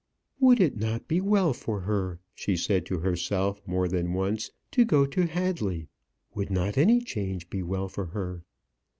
[0.39, 4.83] "Would it not be well for her," she said to herself more than once, "to
[4.83, 5.89] go to Hadley?
[6.33, 8.41] Would not any change be well for her?"